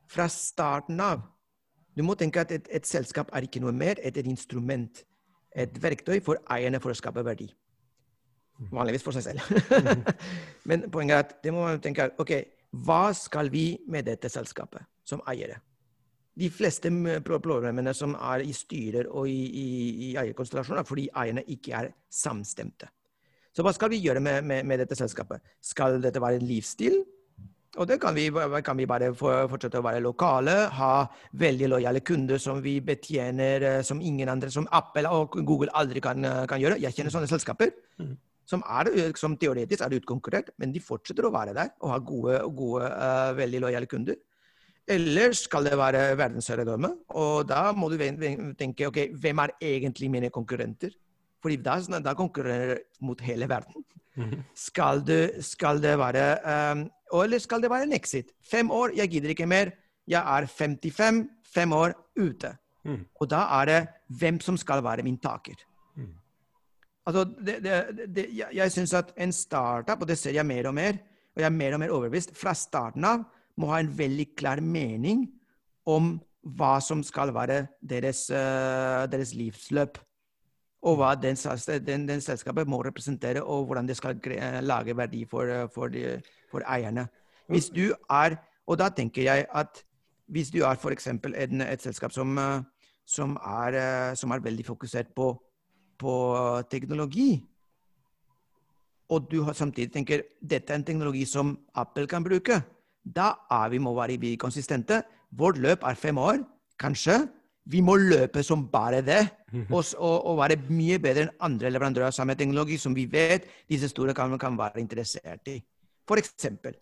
fra 0.08 0.28
starten 0.28 1.00
av 1.00 1.24
Du 1.96 2.02
må 2.02 2.16
tenke 2.18 2.42
at 2.42 2.52
et, 2.52 2.68
et 2.74 2.86
selskap 2.86 3.28
er 3.32 3.46
ikke 3.46 3.60
noe 3.62 3.72
mer 3.72 4.00
enn 4.02 4.16
et 4.18 4.26
instrument, 4.26 5.04
et 5.54 5.76
verktøy 5.80 6.18
for 6.26 6.40
eierne 6.50 6.80
for 6.82 6.90
å 6.90 6.96
skape 6.98 7.22
verdi. 7.24 7.46
Vanligvis 8.74 9.04
for 9.06 9.14
seg 9.14 9.28
selv. 9.28 10.08
Men 10.68 10.88
poenget 10.90 11.14
er 11.14 11.22
at 11.22 11.36
det 11.44 11.52
må 11.54 11.62
man 11.62 11.78
tenke 11.82 12.08
ok, 12.18 12.34
hva 12.84 13.12
skal 13.14 13.50
vi 13.52 13.76
med 13.86 14.08
dette 14.10 14.30
selskapet 14.32 14.82
som 15.06 15.22
eiere? 15.30 15.60
De 16.34 16.50
fleste 16.50 16.90
problemene 17.24 17.94
som 17.94 18.16
er 18.18 18.42
i 18.42 18.52
styrer 18.56 19.06
og 19.10 19.28
i, 19.30 19.40
i, 19.46 19.66
i 20.08 20.12
eierkonstellasjoner, 20.18 20.82
er 20.82 20.88
fordi 20.88 21.08
eierne 21.14 21.44
ikke 21.54 21.74
er 21.78 21.90
samstemte. 22.10 22.90
Så 23.54 23.62
hva 23.62 23.70
skal 23.74 23.92
vi 23.92 24.02
gjøre 24.02 24.22
med, 24.22 24.42
med, 24.42 24.66
med 24.66 24.82
dette 24.82 24.98
selskapet? 24.98 25.44
Skal 25.62 26.00
dette 26.02 26.22
være 26.22 26.40
en 26.40 26.48
livsstil? 26.48 27.04
Og 27.74 27.88
det 27.90 27.98
kan 28.02 28.14
vi, 28.14 28.28
kan 28.62 28.78
vi 28.78 28.86
bare 28.86 29.10
fortsette 29.18 29.80
å 29.80 29.84
være 29.84 30.02
lokale, 30.02 30.54
ha 30.76 31.06
veldig 31.38 31.70
lojale 31.72 32.02
kunder 32.06 32.38
som 32.38 32.60
vi 32.62 32.76
betjener 32.84 33.66
eh, 33.66 33.80
som 33.86 34.02
ingen 34.02 34.30
andre, 34.30 34.50
som 34.54 34.68
Apple 34.70 35.10
og 35.10 35.34
Google 35.42 35.74
aldri 35.74 36.02
kan, 36.04 36.22
eh, 36.24 36.44
kan 36.50 36.62
gjøre. 36.62 36.78
Jeg 36.82 36.94
kjenner 36.94 37.14
sånne 37.14 37.30
selskaper 37.30 37.72
mm. 37.98 38.12
som, 38.50 38.62
er, 38.78 38.92
eh, 38.94 39.10
som 39.18 39.34
teoretisk 39.40 39.82
er 39.82 39.96
utkonkurrert, 39.98 40.52
men 40.62 40.74
de 40.74 40.82
fortsetter 40.82 41.26
å 41.26 41.32
være 41.34 41.56
der 41.56 41.74
og 41.80 41.90
ha 41.96 41.98
gode, 41.98 42.38
gode 42.54 42.92
veldig 43.40 43.64
lojale 43.66 43.90
kunder. 43.90 44.22
Eller 44.88 45.32
skal 45.32 45.64
det 45.64 45.78
være 45.80 46.02
verdensherredømme? 46.20 46.90
Og 47.16 47.48
da 47.48 47.70
må 47.72 47.88
du 47.88 47.96
tenke 48.58 48.88
ok, 48.90 49.00
hvem 49.20 49.40
er 49.46 49.54
egentlig 49.62 50.10
mine 50.12 50.30
konkurrenter? 50.30 50.92
Fordi 51.42 51.56
da, 51.60 51.78
da 52.00 52.14
konkurrerer 52.16 52.82
mot 53.04 53.20
hele 53.20 53.48
verden. 53.48 53.84
Mhm. 54.16 54.42
Skal, 54.54 55.00
du, 55.02 55.16
skal, 55.42 55.80
det 55.82 55.96
være 55.98 56.26
um, 56.72 56.84
Eller 57.22 57.38
skal 57.38 57.62
det 57.62 57.70
være 57.70 57.88
en 57.88 57.96
exit? 57.96 58.30
Fem 58.50 58.70
år, 58.70 58.94
jeg 58.96 59.10
gidder 59.10 59.32
ikke 59.34 59.46
mer. 59.46 59.72
Jeg 60.06 60.20
er 60.38 60.46
55, 60.46 61.26
fem 61.54 61.72
år 61.72 61.94
ute. 62.20 62.52
Mm. 62.84 63.04
Og 63.20 63.30
da 63.30 63.40
er 63.60 63.64
det 63.64 63.78
hvem 64.20 64.40
som 64.40 64.56
skal 64.60 64.84
være 64.84 65.02
min 65.02 65.16
taker. 65.18 65.56
Mm. 65.96 66.12
Altså, 67.06 67.24
det, 67.24 67.56
det, 67.64 68.08
det, 68.16 68.26
jeg, 68.36 68.48
jeg 68.52 68.72
syns 68.72 68.92
at 68.94 69.12
en 69.16 69.32
startup, 69.32 70.02
og 70.02 70.08
det 70.08 70.18
ser 70.18 70.36
jeg 70.36 70.46
mer 70.46 70.68
og 70.68 70.74
mer, 70.74 70.98
og 71.34 71.40
jeg 71.40 71.46
er 71.46 71.56
mer 71.56 71.74
og 71.74 71.80
mer 71.80 71.94
overbevist, 71.96 72.36
fra 72.36 72.54
starten 72.54 73.04
av 73.08 73.24
må 73.60 73.70
ha 73.70 73.80
en 73.82 73.92
veldig 73.98 74.32
klar 74.38 74.62
mening 74.64 75.26
om 75.86 76.16
hva 76.44 76.76
som 76.84 77.02
skal 77.04 77.32
være 77.34 77.64
deres, 77.80 78.26
uh, 78.32 79.04
deres 79.10 79.32
livsløp 79.36 80.00
og 80.84 80.98
hva 81.00 81.14
den, 81.16 81.36
den, 81.86 82.08
den, 82.08 82.20
selskapet 82.20 82.68
må 82.68 82.82
representere, 82.84 83.42
og 83.42 83.64
hvordan 83.66 83.86
det 83.88 83.96
skal 83.96 84.20
lage 84.62 84.96
verdi 84.96 85.24
for, 85.24 85.48
for, 85.72 85.88
de, 85.88 86.20
for, 86.50 86.60
eierne. 86.68 87.06
Hvis 87.48 87.70
du 87.72 87.94
er, 88.10 88.36
Og 88.66 88.78
da 88.78 88.88
tenker 88.88 89.22
jeg 89.22 89.46
at 89.52 89.84
hvis 90.32 90.50
du 90.50 90.62
er 90.64 90.76
f.eks. 90.76 91.06
Et, 91.06 91.82
selskap 91.82 92.12
som, 92.12 92.38
som, 93.06 93.36
er, 93.36 94.14
som, 94.14 94.30
er, 94.30 94.40
veldig 94.40 94.64
fokusert 94.64 95.06
på, 95.16 95.34
på 95.98 96.14
teknologi, 96.70 97.44
og 99.08 99.28
du 99.30 99.44
samtidig 99.52 99.92
tenker 99.92 100.22
dette 100.40 100.72
er 100.72 100.80
en 100.80 100.84
teknologi 100.84 101.24
som 101.24 101.58
Apple 101.74 102.06
kan 102.06 102.24
bruke, 102.24 102.62
da 103.04 103.34
er 103.52 103.70
vi 103.70 103.78
må 103.78 103.94
være 103.94 104.36
konsistente. 104.36 105.02
Vårt 105.30 105.58
løp 105.58 105.84
er 105.84 105.94
fem 105.94 106.18
år, 106.18 106.38
kanskje 106.80 107.26
vi 107.64 107.80
må 107.80 107.96
løpe 107.96 108.42
som 108.44 108.66
bare 108.68 109.00
det, 109.00 109.22
og, 109.70 109.84
og, 109.96 110.26
og, 110.26 110.38
være 110.42 110.58
mye 110.68 110.98
bedre 111.00 111.24
enn 111.24 111.36
andre 111.46 111.70
leverandører 111.72 112.10
av 112.10 112.16
samme 112.16 112.36
teknologi 112.36 112.76
som 112.80 112.94
vi 112.96 113.06
vet 113.08 113.46
disse 113.70 113.88
store 113.88 114.14
kan, 114.16 114.34
kan 114.38 114.58
være 114.58 114.82
interessert 114.82 115.48
i. 115.48 115.60
For 116.08 116.20
eksempel. 116.20 116.76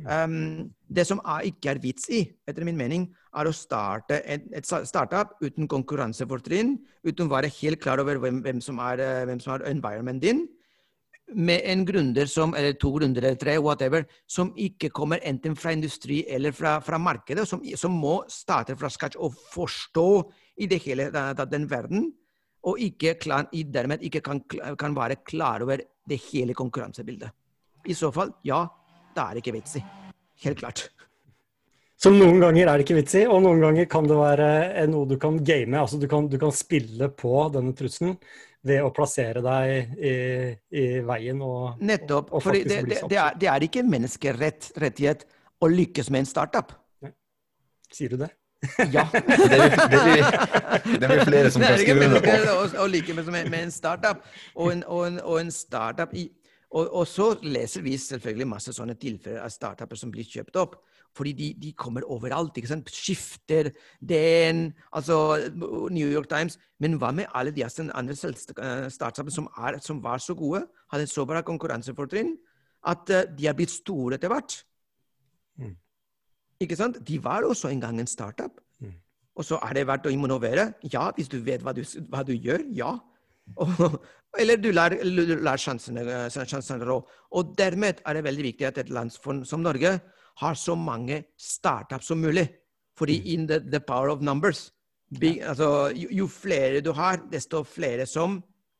Um, 0.00 0.70
det 0.88 1.06
som 1.08 1.20
er, 1.24 1.48
ikke 1.50 1.72
er 1.72 1.80
vits 1.80 2.08
i, 2.12 2.22
etter 2.48 2.64
min 2.64 2.76
mening, 2.76 3.08
er 3.36 3.48
å 3.48 3.54
starte 3.54 4.20
et, 4.24 4.46
et 4.56 4.66
startup 4.66 5.34
uten 5.40 5.68
konkurransefortrinn, 5.68 6.76
uten 7.04 7.28
å 7.28 7.32
være 7.32 7.52
helt 7.60 7.80
klar 7.82 8.00
over 8.02 8.20
hvem, 8.20 8.40
hvem, 8.44 8.62
som 8.64 8.80
er, 8.84 9.02
hvem 9.28 9.40
som 9.40 9.56
er 9.56 9.66
environment 9.70 10.22
din, 10.22 10.46
med 11.34 11.62
en 11.64 11.84
gründer 11.86 12.26
som, 12.26 12.54
eller 12.54 12.74
to 12.80 12.92
gründere 12.94 13.30
eller 13.30 13.40
tre, 13.40 13.56
whatever, 13.62 14.06
som 14.26 14.52
ikke 14.58 14.90
kommer 14.94 15.22
enten 15.26 15.56
fra 15.56 15.72
industri 15.74 16.22
eller 16.28 16.54
fra, 16.56 16.78
fra 16.84 16.98
markedet, 16.98 17.46
som, 17.48 17.62
som, 17.76 17.94
må 18.00 18.20
starte 18.30 18.76
fra 18.78 18.90
scratch 18.90 19.18
og 19.20 19.36
forstå 19.52 20.08
i 20.60 20.68
det 20.70 20.80
hele 20.84 21.10
tatt 21.12 21.50
den 21.52 21.68
verden, 21.70 22.10
og 22.66 22.80
ikke 22.82 23.14
klar, 23.20 23.48
dermed 23.52 24.02
ikke 24.04 24.20
kan, 24.24 24.42
kan, 24.50 24.96
være 24.96 25.22
klar 25.24 25.64
over 25.64 25.80
det 25.80 26.20
hele 26.28 26.54
konkurransebildet. 26.54 27.30
I 27.88 27.96
så 27.96 28.10
fall, 28.12 28.34
ja, 28.44 28.66
da 29.16 29.28
er 29.28 29.38
det 29.38 29.44
ikke 29.44 29.56
vits 29.56 29.78
i. 29.80 29.84
Helt 30.44 30.60
klart. 30.60 30.90
Så 32.00 32.12
noen 32.12 32.38
ganger 32.40 32.64
er 32.64 32.78
det 32.78 32.84
ikke 32.86 32.96
vits 32.96 33.16
i, 33.20 33.26
og 33.28 33.42
noen 33.44 33.60
ganger 33.60 33.88
kan 33.92 34.06
det 34.08 34.16
være 34.16 34.86
noe 34.88 35.08
du 35.08 35.18
kan 35.20 35.36
game. 35.44 35.76
Altså 35.76 35.98
du 36.00 36.06
kan, 36.08 36.28
du 36.32 36.38
kan 36.40 36.52
spille 36.52 37.10
på 37.12 37.34
denne 37.52 37.74
trusselen 37.76 38.14
ved 38.66 38.82
å 38.84 38.90
plassere 38.92 39.40
deg 39.44 39.94
i, 39.96 40.14
i 40.76 40.84
veien 41.06 41.40
og 41.44 41.80
Nettopp. 41.80 42.32
Og, 42.34 42.44
og 42.44 42.56
det, 42.56 42.64
det, 42.68 42.82
det, 43.08 43.16
er, 43.16 43.38
det, 43.40 43.48
er, 43.48 43.64
ikke 43.64 43.84
menneskerettighet 43.86 45.24
å 45.60 45.70
lykkes 45.70 46.10
med 46.12 46.24
en 46.24 46.28
startup. 46.28 46.74
Nei. 47.04 47.14
Sier 47.92 48.14
du 48.14 48.20
det? 48.20 48.30
Ja. 48.92 49.06
det, 49.12 51.06
blir 51.06 51.24
flere 51.24 51.50
som 51.50 51.64
kan 51.64 51.78
skrive 51.80 52.10
under 52.10 52.20
på. 52.24 52.34
Å, 52.52 52.66
å 52.84 52.88
lykkes 52.92 53.22
med, 53.32 53.48
med, 53.48 53.62
en 53.62 53.72
startup. 53.72 54.20
Og 54.54 54.74
en, 54.74 54.84
og 54.84 55.06
en, 55.08 55.18
og 55.24 55.40
en 55.40 55.54
startup 55.54 56.12
i, 56.12 56.28
og, 56.70 56.84
og, 56.84 57.06
så 57.08 57.32
leser 57.42 57.82
vi 57.82 57.96
selvfølgelig 57.98 58.46
masse 58.46 58.74
sånne 58.76 58.94
tilfeller 59.00 59.40
av 59.42 59.50
startuper 59.50 59.98
som 59.98 60.12
blir 60.12 60.28
kjøpt 60.28 60.60
opp. 60.60 60.76
Fordi 61.16 61.32
de, 61.32 61.48
de 61.62 61.72
kommer 61.72 62.04
overalt. 62.06 62.56
ikke 62.56 62.70
sant? 62.70 62.90
Skifter 62.90 63.70
DN, 64.00 64.70
altså 64.92 65.50
New 65.90 66.08
York 66.08 66.28
Times. 66.30 66.58
Men 66.78 66.98
hva 67.00 67.10
med 67.12 67.26
alle 67.34 67.50
de 67.50 67.64
andre 67.64 68.14
eh, 68.14 68.86
startupene 68.90 69.34
som, 69.34 69.48
som 69.80 70.02
var 70.02 70.18
så 70.18 70.34
gode, 70.34 70.64
hadde 70.92 71.06
så 71.10 71.26
bra 71.26 71.42
konkurransefortrinn, 71.42 72.36
at 72.86 73.10
uh, 73.10 73.26
de 73.36 73.46
er 73.46 73.56
blitt 73.58 73.74
store 73.74 74.16
etter 74.16 74.32
hvert? 74.32 74.62
Mm. 75.60 75.76
Ikke 76.60 76.76
sant? 76.76 77.00
De 77.06 77.18
var 77.22 77.44
også 77.44 77.68
en 77.68 77.80
gang 77.80 78.00
en 78.00 78.08
startup. 78.08 78.60
Mm. 78.80 78.94
Og 79.36 79.44
så 79.44 79.58
er 79.66 79.76
det 79.76 79.86
verdt 79.88 80.08
å 80.08 80.14
innovere. 80.14 80.72
Ja, 80.92 81.10
hvis 81.16 81.28
du 81.28 81.38
vet 81.44 81.64
hva 81.64 81.74
du, 81.76 81.82
hva 82.08 82.22
du 82.24 82.32
gjør. 82.32 82.64
Ja. 82.76 82.94
Eller 84.40 84.60
du 84.62 84.70
lar, 84.70 84.94
lar 85.42 85.58
sjansene, 85.58 86.04
sjansene 86.30 86.86
rå. 86.86 87.00
Og 87.34 87.54
dermed 87.58 88.02
er 88.06 88.16
det 88.16 88.26
veldig 88.28 88.44
viktig 88.46 88.68
at 88.68 88.78
et 88.78 88.92
land 88.94 89.10
som 89.10 89.62
Norge 89.64 89.96
har 90.40 90.58
så 90.58 90.76
mange 90.78 91.24
startups 91.34 92.12
som 92.12 92.20
mulig. 92.22 92.46
Fordi 92.98 93.18
mm. 93.18 93.26
in 93.34 93.48
the, 93.48 93.58
the 93.58 93.80
power 93.80 94.12
of 94.12 94.22
numbers 94.22 94.68
Big, 95.18 95.40
altså, 95.42 95.90
jo, 95.90 96.08
jo, 96.10 96.26
flere 96.30 96.80
du 96.80 96.92
har, 96.94 97.24
desto 97.32 97.64
flere 97.66 98.06
som 98.06 98.36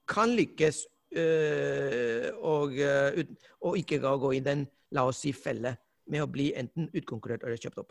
kan 0.09 0.31
lykkes 0.31 0.85
øh, 1.19 2.29
og, 2.39 2.77
øh, 2.79 3.25
og, 3.61 3.79
ikke 3.79 3.99
gå 3.99 4.31
i 4.33 4.41
den 4.41 4.63
la 4.95 5.09
oss 5.11 5.25
si, 5.25 5.33
felle 5.35 5.75
med 6.07 6.23
å 6.23 6.29
bli 6.31 6.53
enten 6.55 6.87
utkonkurrert 6.95 7.43
eller 7.43 7.59
kjøpt 7.59 7.83
opp. 7.83 7.91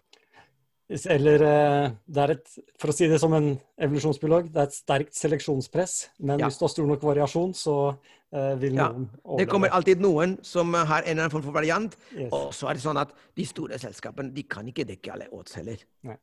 Eller 0.89 1.43
øh, 1.45 1.91
det 2.09 2.21
er 2.23 2.31
et, 2.33 2.55
for 2.81 2.89
å 2.89 2.93
si 2.95 3.05
det 3.09 3.19
som 3.21 3.33
en 3.37 3.51
evolusjonsbiolog, 3.77 4.47
det 4.49 4.57
er 4.57 4.69
et 4.71 4.77
sterkt 4.77 5.17
seleksjonspress. 5.17 5.97
Men 6.25 6.41
ja. 6.41 6.47
hvis 6.49 6.57
du 6.57 6.65
har 6.65 6.71
stor 6.73 6.87
nok 6.89 7.03
variasjon, 7.05 7.53
så 7.53 7.75
uh, 7.93 8.55
vil 8.57 8.73
noen 8.73 9.05
ja. 9.05 9.19
overleve. 9.21 9.37
Det 9.43 9.47
kommer 9.51 9.75
alltid 9.77 10.01
noen 10.01 10.33
som 10.41 10.73
har 10.73 11.03
en 11.03 11.11
eller 11.11 11.27
annen 11.27 11.35
form 11.35 11.45
for 11.45 11.57
variant. 11.59 11.93
Yes. 12.15 12.31
Og 12.33 12.49
så 12.57 12.71
er 12.71 12.79
det 12.79 12.85
sånn 12.87 13.01
at 13.01 13.13
de 13.37 13.45
store 13.45 13.77
selskapene 13.81 14.33
de 14.33 14.47
kan 14.49 14.65
ikke 14.71 14.87
dekke 14.89 15.13
alle 15.13 15.29
odds 15.37 15.59
heller. 15.61 15.85
Nei. 16.09 16.17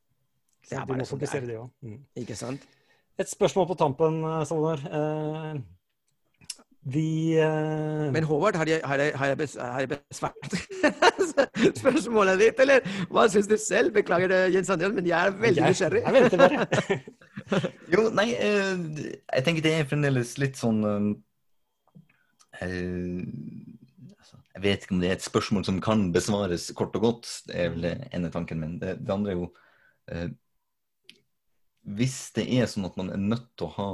Så 0.66 0.75
det 0.75 0.80
er 0.80 0.90
de 0.90 0.99
må 0.99 1.06
sånn 1.06 1.14
fokusere, 1.14 1.46
de 1.46 1.61
òg. 1.62 1.70
Mm. 1.87 2.02
Ikke 2.25 2.38
sant? 2.38 2.66
Et 3.23 3.30
spørsmål 3.30 3.70
på 3.70 3.78
tampen, 3.78 4.18
eh, 4.26 4.42
Salvador. 4.50 4.82
Uh, 4.90 5.62
vi 6.87 7.38
uh... 7.38 8.11
Men 8.14 8.26
Håvard, 8.26 8.58
har 8.58 8.68
jeg, 8.70 8.82
har 8.85 8.99
jeg, 8.99 9.14
har 9.14 9.26
jeg 9.82 9.88
besvart 10.11 10.58
spørsmålet 11.81 12.40
ditt, 12.40 12.64
eller 12.64 12.87
hva 13.12 13.26
syns 13.33 13.50
du 13.50 13.57
selv? 13.61 13.93
Beklager 13.97 14.33
det, 14.33 14.40
Jens 14.55 14.73
Andreas, 14.73 14.97
men 14.97 15.07
jeg 15.09 15.19
er 15.19 15.38
veldig 15.45 15.69
nysgjerrig. 15.69 16.02
Jeg 16.07 16.16
venter 16.16 16.43
bare. 16.43 16.99
jo, 17.95 18.09
nei, 18.16 18.31
jeg 18.33 19.47
tenker 19.47 19.64
det 19.64 19.78
er 19.78 19.88
fremdeles 19.90 20.37
litt 20.43 20.59
sånn 20.61 20.83
Eh, 22.62 23.26
altså, 24.19 24.38
jeg 24.55 24.62
vet 24.62 24.85
ikke 24.85 24.97
om 24.97 25.00
det 25.02 25.11
er 25.11 25.19
et 25.19 25.26
spørsmål 25.26 25.64
som 25.69 25.81
kan 25.85 26.11
besvares 26.12 26.71
kort 26.76 26.97
og 26.97 27.07
godt. 27.09 27.31
Det 27.49 27.57
er 27.61 27.73
vel 27.75 27.87
det 27.88 27.95
ene 28.16 28.33
tanken 28.33 28.61
min. 28.61 28.76
Det, 28.81 28.99
det 29.02 29.12
andre 29.12 29.33
er 29.33 29.40
jo 29.40 29.49
eh, 30.12 30.28
Hvis 31.97 32.33
det 32.35 32.47
er 32.59 32.66
sånn 32.71 32.88
at 32.88 32.97
man 32.99 33.12
er 33.14 33.21
nødt 33.23 33.50
til 33.57 33.69
å 33.69 33.75
ha 33.76 33.90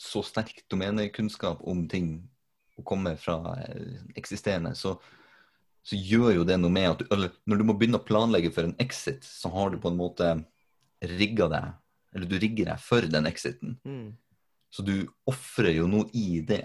så 0.00 0.22
sterk 0.24 0.62
domenekunnskap 0.72 1.60
om 1.68 1.84
ting 1.88 2.22
og 2.78 2.86
komme 2.88 3.16
fra 3.20 3.56
eh, 3.66 3.98
eksisterende, 4.16 4.72
så, 4.74 4.96
så, 5.82 5.96
gjør 5.96 6.34
jo 6.38 6.46
det 6.48 6.58
noe 6.60 6.72
med 6.72 6.88
at 6.90 7.02
du, 7.02 7.06
eller 7.14 7.30
Når 7.48 7.60
du 7.60 7.64
må 7.64 7.76
begynne 7.78 8.00
å 8.00 8.06
planlegge 8.06 8.52
for 8.54 8.68
en 8.68 8.76
exit, 8.82 9.24
så 9.24 9.50
har 9.54 9.70
du 9.70 9.78
på 9.80 9.92
en 9.92 10.00
måte 10.00 10.32
rigga 11.00 11.48
deg, 11.48 11.70
eller 12.14 12.28
du 12.28 12.36
rigger 12.38 12.72
deg 12.72 12.82
for 12.84 13.06
den 13.08 13.28
exiten. 13.30 13.78
Mm. 13.88 14.10
Så 14.70 14.84
du 14.86 15.08
ofrer 15.26 15.72
jo 15.74 15.88
noe 15.90 16.06
i 16.14 16.42
det. 16.46 16.62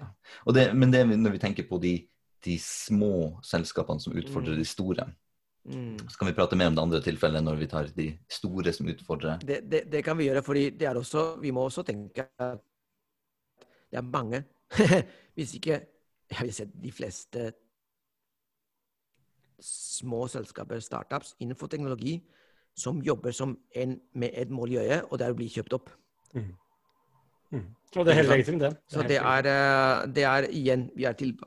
det 0.54 0.66
men 0.76 0.92
det 0.94 1.06
når 1.08 1.38
vi 1.38 1.42
tenker 1.42 1.66
på 1.70 1.80
de 1.82 1.96
de 2.46 2.58
små 2.62 3.40
selskapene 3.44 4.00
som 4.00 4.14
utfordrer 4.14 4.54
Mm. 4.54 4.60
de 4.60 4.66
store. 4.66 5.06
Mm. 5.66 5.98
Så 6.10 6.18
kan 6.18 6.28
vi 6.28 6.34
prate 6.34 6.56
mer 6.56 6.68
om 6.68 6.76
det 6.76 6.82
andre 6.82 7.02
tilfellet 7.02 7.44
når 7.44 7.56
vi 7.56 7.68
tar 7.68 7.88
de 7.96 8.20
store 8.30 8.74
som 8.74 8.88
utfordrer. 8.88 9.40
Det, 9.42 9.62
det, 9.70 9.92
det 9.92 10.04
kan 10.06 10.18
vi 10.18 10.28
gjøre, 10.28 10.44
fordi 10.44 10.70
det 10.70 10.86
er 10.86 10.96
også, 10.96 11.40
vi 11.42 11.52
må 11.52 11.66
også 11.66 11.84
tenke 11.84 12.28
at 12.38 12.62
det 13.90 13.98
er 13.98 14.02
mange, 14.02 14.44
hvis 15.36 15.56
ikke 15.56 15.80
jeg 16.30 16.42
vil 16.42 16.54
si 16.54 16.66
de 16.66 16.92
fleste 16.92 17.52
små 19.62 20.28
selskaper, 20.28 20.80
startups, 20.80 21.36
innenfor 21.40 21.68
teknologi, 21.68 22.20
som 22.76 23.02
jobber 23.02 23.32
som 23.32 23.58
en, 23.76 24.00
med 24.14 24.30
et 24.34 24.50
mål 24.50 24.72
i 24.72 24.78
øyet, 24.78 25.06
og 25.10 25.20
det 25.20 25.28
er 25.28 25.36
å 25.36 25.38
bli 25.38 25.48
kjøpt 25.52 25.76
opp. 25.78 25.90
Mm. 26.36 26.54
Og 27.96 28.06
det 28.06 28.12
er 28.12 28.20
helt 28.20 28.30
legitimt, 28.30 28.62
det. 28.62 28.74
Så 28.92 29.04
det 29.08 29.20
er, 29.22 29.48
det 30.12 30.24
er 30.28 30.48
igjen 30.52 30.90
vi 30.96 31.06
er 31.08 31.14
til, 31.14 31.38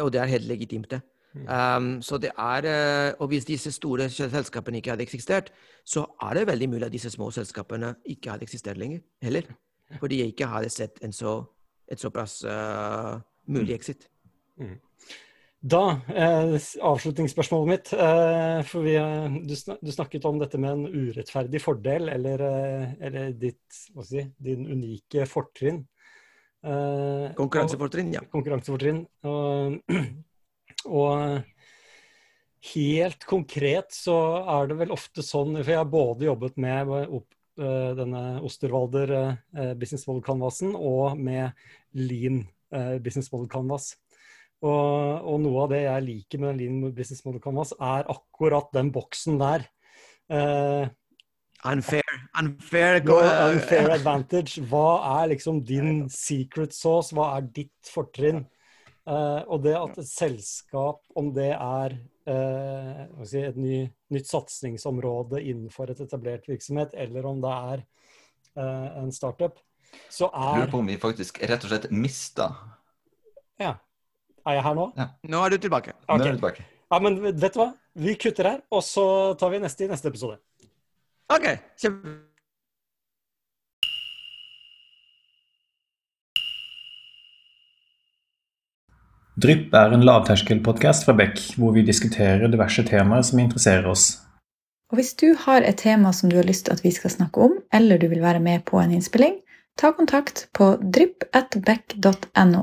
Og 0.00 0.12
det 0.12 0.20
er 0.20 0.30
helt 0.30 0.48
legitimt, 0.48 0.90
det. 0.90 1.00
Mm. 1.34 1.48
Um, 1.48 2.02
så 2.02 2.18
det 2.18 2.30
er 2.38 2.64
eh, 2.64 3.14
Og 3.18 3.26
hvis 3.28 3.44
disse 3.44 3.72
store 3.72 4.06
selskapene 4.08 4.78
ikke 4.78 4.90
hadde 4.90 5.02
eksistert, 5.02 5.50
så 5.84 6.06
er 6.22 6.34
det 6.34 6.46
veldig 6.46 6.68
mulig 6.68 6.86
at 6.86 6.92
disse 6.92 7.10
små 7.10 7.30
selskapene 7.30 7.94
ikke 8.04 8.30
hadde 8.30 8.46
eksistert 8.46 8.78
lenger 8.78 9.00
heller. 9.22 9.42
Fordi 10.00 10.20
jeg 10.20 10.26
ikke 10.26 10.46
hadde 10.46 10.70
sett 10.70 10.98
en 11.02 11.12
så, 11.12 11.42
et 11.88 12.00
såpass 12.00 12.44
uh, 12.44 13.18
mulig 13.46 13.74
exit. 13.74 14.08
Da, 15.64 16.00
eh, 16.12 16.54
avslutningsspørsmålet 16.84 17.68
mitt. 17.70 17.92
Eh, 17.96 18.58
for 18.68 18.84
vi, 18.84 18.98
eh, 19.00 19.36
du, 19.48 19.54
snak, 19.56 19.78
du 19.80 19.92
snakket 19.92 20.26
om 20.28 20.36
dette 20.38 20.58
med 20.60 20.74
en 20.74 20.84
urettferdig 21.08 21.62
fordel, 21.62 22.10
eller, 22.12 22.42
eh, 22.44 22.92
eller 23.00 23.32
ditt, 23.32 23.62
si, 24.04 24.26
din 24.36 24.66
unike 24.68 25.24
fortrinn. 25.24 25.80
Eh, 26.64 27.32
Konkurransefortrinn, 27.38 28.12
ja. 28.12 28.20
Konkurransefortrinn. 28.28 29.06
Og, 29.24 29.80
og 31.00 31.40
helt 32.74 33.24
konkret 33.24 33.96
så 33.96 34.18
er 34.58 34.68
det 34.68 34.78
vel 34.84 34.92
ofte 34.92 35.24
sånn, 35.24 35.56
for 35.62 35.72
jeg 35.72 35.80
har 35.80 35.88
både 35.88 36.28
jobbet 36.28 36.60
med 36.60 36.92
opp, 37.08 37.28
eh, 37.56 37.90
denne 37.96 38.24
Osterwalder 38.44 39.16
eh, 39.16 39.74
Business 39.80 40.04
Model 40.10 40.24
Canvasen 40.28 40.76
og 40.76 41.16
med 41.16 41.56
Lean 41.96 42.42
eh, 42.68 42.98
Business 43.00 43.32
Model 43.32 43.48
Canvas. 43.48 43.94
Og, 44.64 45.24
og 45.28 45.40
noe 45.44 45.64
av 45.64 45.72
det 45.74 45.82
jeg 45.84 46.04
liker 46.06 46.42
med 46.44 46.60
Lean 46.60 46.92
Business 46.96 47.24
Model 47.26 47.42
Canvas, 47.42 47.74
er 47.76 48.06
akkurat 48.12 48.70
den 48.76 48.92
boksen 48.94 49.40
der. 49.40 49.66
Uh, 50.32 50.86
Unfair. 51.64 52.16
Unfair. 52.38 53.02
no 53.04 53.18
unfair 53.50 53.90
advantage. 53.92 54.62
Hva 54.68 55.20
er 55.20 55.30
liksom 55.32 55.62
din 55.64 56.06
secret 56.12 56.76
sauce? 56.76 57.14
Hva 57.16 57.34
er 57.38 57.48
ditt 57.56 57.92
fortrinn? 57.92 58.44
Uh, 59.04 59.44
og 59.52 59.64
det 59.66 59.74
at 59.76 59.98
et 60.00 60.08
selskap, 60.08 61.02
om 61.16 61.32
det 61.36 61.52
er 61.52 61.98
jeg 62.24 63.26
si, 63.28 63.40
et 63.44 63.56
ny, 63.60 63.82
nytt 64.16 64.28
satsingsområde 64.30 65.42
innenfor 65.42 65.90
et 65.92 65.98
etablert 66.00 66.46
virksomhet, 66.48 66.94
eller 66.96 67.26
om 67.28 67.42
det 67.42 67.50
er 67.52 67.82
en 68.56 69.10
startup, 69.12 69.58
så 70.08 70.30
Jeg 70.32 70.56
lurer 70.56 70.64
er 70.64 70.70
på 70.72 70.80
om 70.80 70.88
vi 70.88 70.96
faktisk 71.02 71.42
rett 71.44 71.66
og 71.66 71.72
slett 71.72 71.90
mista 71.92 72.48
Ja. 73.60 73.74
Er 74.44 74.58
jeg 74.58 74.64
her 74.66 74.76
nå? 74.76 74.90
Nå 75.32 75.40
er 75.46 75.54
du 75.54 75.58
tilbake. 75.62 75.94
Nå 76.08 76.18
er 76.18 76.26
du 76.26 76.36
tilbake. 76.36 76.66
Ja, 76.92 77.00
men 77.00 77.16
vet 77.24 77.54
du 77.54 77.62
hva? 77.62 77.70
Vi 77.96 78.14
kutter 78.20 78.50
her, 78.50 78.60
og 78.74 78.84
så 78.84 79.06
tar 79.40 79.54
vi 79.54 79.62
neste 79.62 79.86
i 79.86 79.90
neste 79.90 80.10
episode. 80.12 80.36
OK. 81.32 81.46
Kjempe... 81.80 82.18
Drypp 89.34 89.72
er 89.74 89.96
en 89.96 90.04
lavterskelpodkast 90.06 91.08
fra 91.08 91.16
Beck, 91.18 91.40
hvor 91.58 91.72
vi 91.74 91.82
diskuterer 91.82 92.46
diverse 92.52 92.84
temaer 92.86 93.24
som 93.26 93.40
interesserer 93.42 93.88
oss. 93.90 94.04
Og 94.92 95.00
hvis 95.00 95.10
du 95.18 95.32
har 95.46 95.64
et 95.66 95.80
tema 95.80 96.12
som 96.14 96.30
du 96.30 96.36
har 96.38 96.46
lyst 96.46 96.68
til 96.68 96.76
at 96.76 96.84
vi 96.84 96.92
skal 96.94 97.10
snakke 97.10 97.48
om, 97.48 97.56
eller 97.74 97.98
du 97.98 98.06
vil 98.12 98.22
være 98.22 98.44
med 98.44 98.62
på 98.68 98.78
en 98.78 98.92
innspilling, 98.94 99.40
ta 99.80 99.90
kontakt 99.96 100.46
på 100.54 100.76
drypp.beck.no. 100.84 102.62